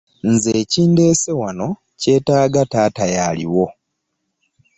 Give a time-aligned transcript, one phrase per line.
[0.31, 1.67] Nze ekindeese wano
[2.01, 3.65] kye taaga taata yaliwo.